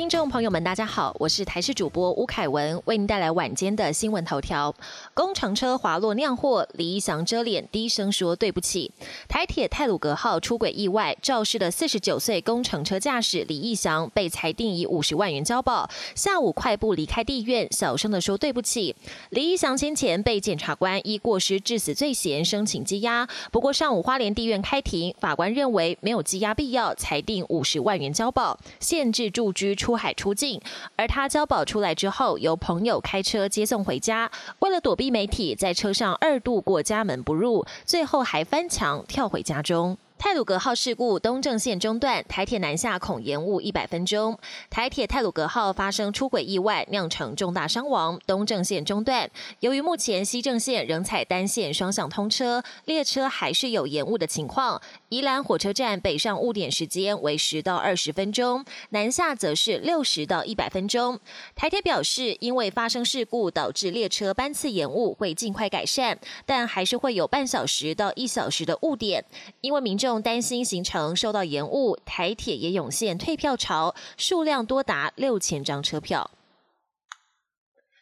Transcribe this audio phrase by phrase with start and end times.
[0.00, 4.74] 听众朋友们，大家好，我是台视主播吴凯文，为您带来晚间的新闻头条。
[5.12, 8.90] 工程车滑落酿祸，李义祥遮脸低声说对不起。
[9.28, 15.86] 台铁泰鲁格号出轨意外，肇事的四十九岁工程车驾驶李义祥被裁定以五十万元交保。
[16.14, 18.96] 下午快步离开地院，小声的说对不起。
[19.28, 29.89] 李义祥先前被检察官依过失致死罪嫌申请羁押，不过上午花莲地院开庭，法官认为没有羁押必要，裁定五十万元交保，限制住居出。
[29.90, 30.60] 出海出境，
[30.94, 34.30] 而他交保出来之后，由朋友开车接送回家。
[34.60, 39.98] 为了躲避媒体，在车上二度过家门不入，最后还翻墙跳回家中。
[40.22, 44.38] 泰鲁格号事故东正线中断，台铁南下恐延误一百分钟。
[44.68, 49.30] 台铁泰鲁格号发生出轨意外，酿成重大伤亡，东正线中断。
[49.60, 54.78] 由于目前西正线仍采单线双向通车，列车还是有延误的情况。
[55.08, 61.18] 宜兰火车站北上误点时间为十到二十分钟，南下则是六十到一百分钟。
[61.56, 69.24] 台铁表示，因为发生事故导致列车班次延误，会尽快改善，但还是会有半小时到一小时的误点，
[69.62, 70.09] 因为民众。
[70.18, 76.30] 担心行程受到延误，台铁也涌现退票潮，数量多达六千张车票。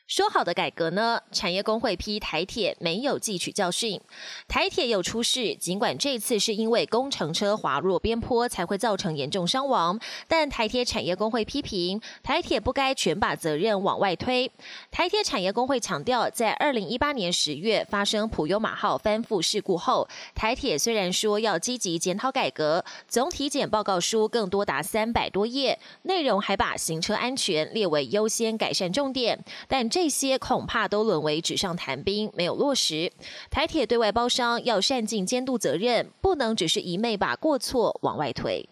[0.08, 1.20] 说好的改革呢？
[1.32, 4.00] 产业工会批台铁没有汲取教训，
[4.48, 5.54] 台铁有出事。
[5.54, 14.50] 尽管这次是因为工程车滑落边坡才会造成严重伤亡，但台铁产业工会批评台铁不该全把责任往外推。
[14.90, 33.10] 台铁产业工会强调，在二零一八年十月发生普悠马号翻覆事故后，台铁虽然说要积极检讨改革，总体检报告书更多达三百多页，内容还把行车安全列为优先改善重点，但这这些恐怕都沦为纸上谈兵，没有落实。
[33.50, 38.68] 台铁对外包商要善尽监督责任，不能只是一昧把过错往外推。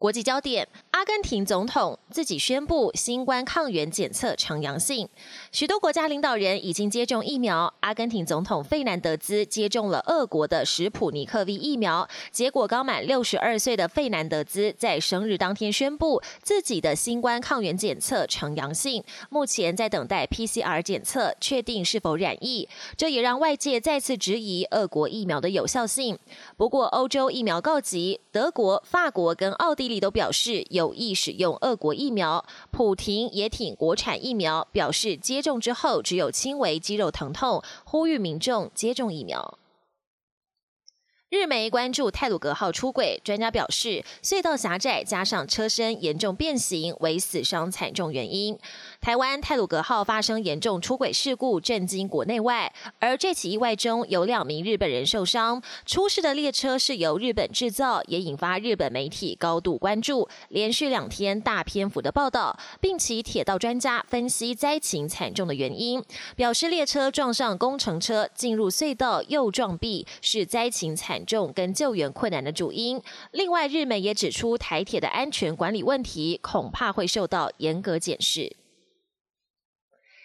[0.00, 5.06] 国际焦点：阿根廷总统自己宣布新冠抗原检测呈阳性。
[5.52, 7.70] 许多国家领导人已经接种疫苗。
[7.80, 22.66] 阿根廷总统费南德兹接种了俄国的史普尼克 V 疫苗，结果刚满六十二岁的费南德兹在生日当天宣布自己的新冠抗原检测呈阳性，目前在等待 PCR 检测，确定是否染疫。
[22.96, 26.18] 这也让外界再次质疑俄国疫苗的有效性。
[26.56, 29.89] 不过，欧洲疫苗告急，德国、法国跟奥地。
[29.98, 39.56] 都表示有意使用俄国疫苗，普廷也挺国产疫苗，表示接种之后只有轻微肌肉疼痛，呼吁民众接种疫苗。
[41.30, 48.58] 日媒关注泰鲁格号出轨，专家表示隧道狭窄加上车身严重变形为死伤惨重原因。
[49.00, 52.70] 台湾泰鲁格号发生严重出轨事故，震惊国内外。
[52.98, 66.04] 而这起意外中有两名日本人受伤，出事的列车是由日本制造，也引发日本媒体高度关注，连续两天大篇幅的报道，并且铁道专家分析灾情惨重的原因，
[66.36, 71.20] 表示列车撞上工程车进入隧道又撞壁，是灾情惨。
[71.30, 73.00] 重跟救援困难的主因。
[73.30, 78.56] 另外，日媒也指出，台铁的安全管理问题恐怕会受到严格检视。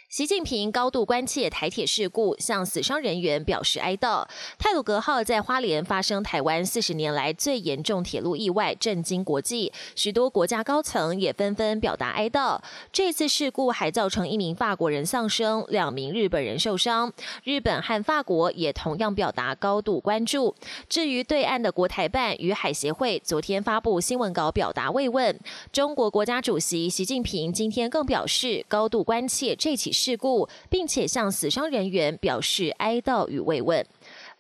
[0.08, 4.26] 习近平高度关切台铁事故，向死伤人员表示哀悼。
[4.60, 12.62] 泰鲁格号在花莲发生台湾四十年来最严重铁路意外，震惊国际，许多国家高层也纷纷表达哀悼。
[12.94, 17.12] 这次事故还造成一名法国人丧生，两名日本人受伤。
[17.44, 20.56] 日本和法国也同样表达高度关注。
[20.88, 25.38] 至于对岸的国台办与海协会，昨天发布新闻稿表达慰问。
[25.74, 29.95] 中国国家主席习近平今天更表示高度关切这起。
[29.96, 33.86] 事故，并且向死伤人员表示哀悼与慰问。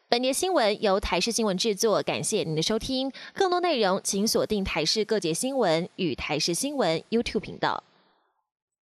[0.07, 3.11] 本节新闻由台视新闻制作，感谢您的收听。
[3.33, 7.83] 更多内容请锁定台视各节新闻与台视新闻 YouTube 频道。